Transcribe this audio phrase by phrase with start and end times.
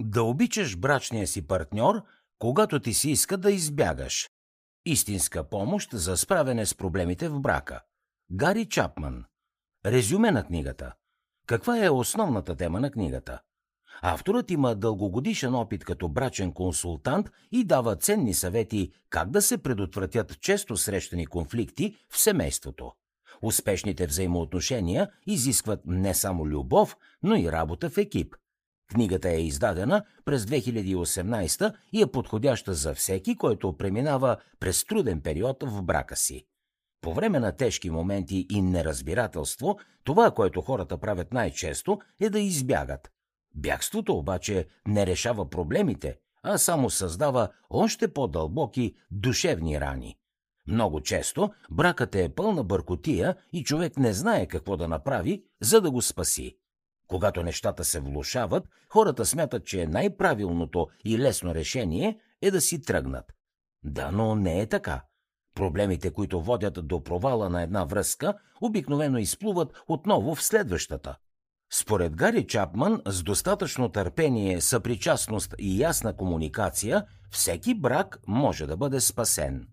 [0.00, 2.02] Да обичаш брачния си партньор,
[2.38, 4.30] когато ти си иска да избягаш.
[4.86, 7.82] Истинска помощ за справяне с проблемите в брака.
[8.32, 9.24] Гари Чапман.
[9.86, 10.94] Резюме на книгата.
[11.46, 13.40] Каква е основната тема на книгата?
[14.02, 20.40] Авторът има дългогодишен опит като брачен консултант и дава ценни съвети как да се предотвратят
[20.40, 22.92] често срещани конфликти в семейството.
[23.42, 28.36] Успешните взаимоотношения изискват не само любов, но и работа в екип.
[28.92, 35.62] Книгата е издадена през 2018 и е подходяща за всеки, който преминава през труден период
[35.62, 36.46] в брака си.
[37.00, 43.10] По време на тежки моменти и неразбирателство, това, което хората правят най-често, е да избягат.
[43.54, 50.16] Бягството обаче не решава проблемите, а само създава още по-дълбоки душевни рани.
[50.66, 55.90] Много често бракът е пълна бъркотия и човек не знае какво да направи, за да
[55.90, 56.56] го спаси.
[57.12, 63.24] Когато нещата се влушават, хората смятат, че най-правилното и лесно решение е да си тръгнат.
[63.84, 65.02] Да, но не е така.
[65.54, 71.16] Проблемите, които водят до провала на една връзка, обикновено изплуват отново в следващата.
[71.72, 79.00] Според Гари Чапман, с достатъчно търпение, съпричастност и ясна комуникация, всеки брак може да бъде
[79.00, 79.68] спасен.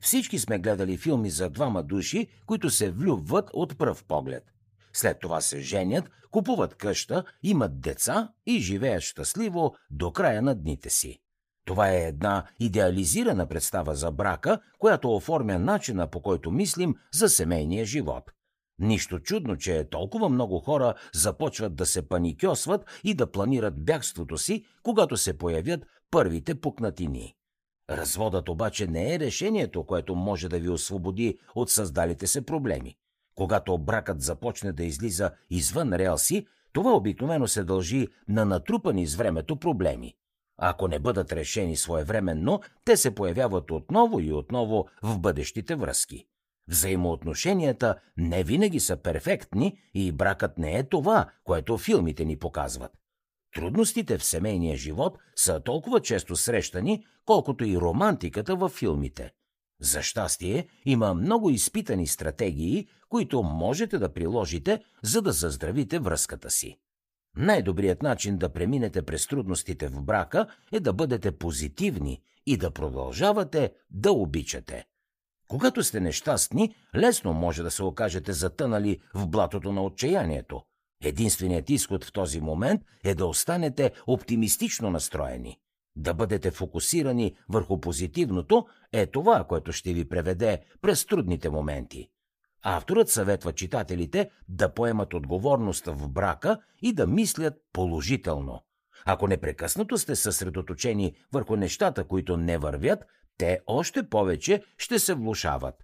[0.00, 4.44] Всички сме гледали филми за двама души, които се влюбват от пръв поглед.
[4.92, 10.90] След това се женят, купуват къща, имат деца и живеят щастливо до края на дните
[10.90, 11.18] си.
[11.64, 17.84] Това е една идеализирана представа за брака, която оформя начина по който мислим за семейния
[17.84, 18.30] живот.
[18.78, 24.64] Нищо чудно, че толкова много хора започват да се паникьосват и да планират бягството си,
[24.82, 27.34] когато се появят първите пукнатини.
[27.90, 32.96] Разводът обаче не е решението, което може да ви освободи от създалите се проблеми.
[33.38, 39.56] Когато бракът започне да излиза извън релси, това обикновено се дължи на натрупани с времето
[39.56, 40.14] проблеми.
[40.56, 46.26] Ако не бъдат решени своевременно, те се появяват отново и отново в бъдещите връзки.
[46.68, 52.92] Взаимоотношенията не винаги са перфектни и бракът не е това, което филмите ни показват.
[53.54, 59.32] Трудностите в семейния живот са толкова често срещани, колкото и романтиката във филмите.
[59.80, 66.78] За щастие, има много изпитани стратегии, които можете да приложите, за да заздравите връзката си.
[67.36, 73.72] Най-добрият начин да преминете през трудностите в брака е да бъдете позитивни и да продължавате
[73.90, 74.84] да обичате.
[75.48, 80.62] Когато сте нещастни, лесно може да се окажете затънали в блатото на отчаянието.
[81.04, 85.58] Единственият изход в този момент е да останете оптимистично настроени.
[85.98, 92.08] Да бъдете фокусирани върху позитивното е това, което ще ви преведе през трудните моменти.
[92.62, 98.64] Авторът съветва читателите да поемат отговорност в брака и да мислят положително.
[99.04, 103.04] Ако непрекъснато сте съсредоточени върху нещата, които не вървят,
[103.38, 105.74] те още повече ще се влушават.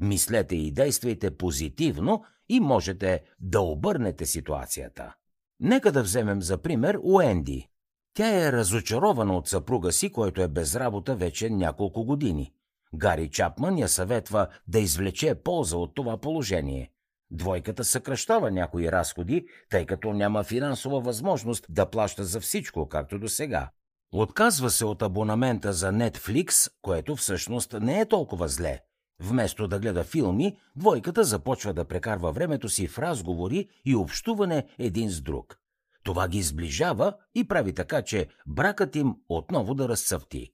[0.00, 5.14] Мислете и действайте позитивно и можете да обърнете ситуацията.
[5.60, 7.68] Нека да вземем за пример Уенди.
[8.16, 12.52] Тя е разочарована от съпруга си, който е без работа вече няколко години.
[12.94, 16.90] Гари Чапман я съветва да извлече полза от това положение.
[17.30, 23.28] Двойката съкръщава някои разходи, тъй като няма финансова възможност да плаща за всичко, както до
[23.28, 23.70] сега.
[24.12, 28.80] Отказва се от абонамента за Netflix, което всъщност не е толкова зле.
[29.20, 35.10] Вместо да гледа филми, двойката започва да прекарва времето си в разговори и общуване един
[35.10, 35.58] с друг.
[36.06, 40.50] Това ги сближава и прави така, че бракът им отново да разцъфти.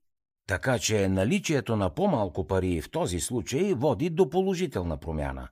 [0.48, 5.48] Така че наличието на по-малко пари в този случай води до положителна промяна.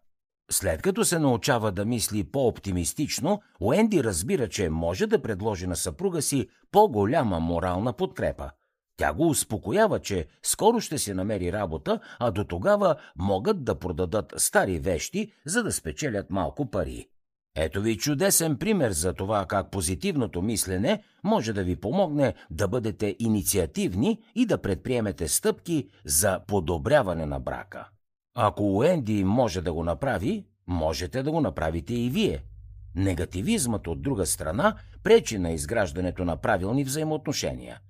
[0.50, 6.22] След като се научава да мисли по-оптимистично, Уенди разбира, че може да предложи на съпруга
[6.22, 8.50] си по-голяма морална подкрепа.
[8.96, 14.34] Тя го успокоява, че скоро ще си намери работа, а до тогава могат да продадат
[14.36, 17.08] стари вещи, за да спечелят малко пари.
[17.56, 23.16] Ето ви чудесен пример за това как позитивното мислене може да ви помогне да бъдете
[23.18, 27.88] инициативни и да предприемете стъпки за подобряване на брака.
[28.34, 32.44] Ако Уенди може да го направи, можете да го направите и вие.
[32.94, 37.80] Негативизмът от друга страна пречи на изграждането на правилни взаимоотношения.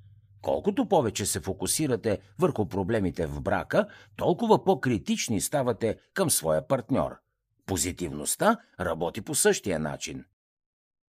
[0.43, 3.87] Колкото повече се фокусирате върху проблемите в брака,
[4.17, 7.17] толкова по-критични ставате към своя партньор.
[7.71, 10.25] Позитивността работи по същия начин.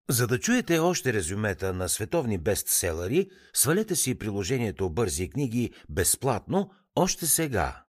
[0.09, 7.25] За да чуете още резюмета на световни бестселери, свалете си приложението Бързи книги безплатно още
[7.25, 7.83] сега.